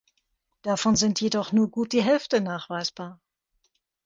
[0.63, 3.21] Davon sind jedoch nur gut die Hälfte nachweisbar.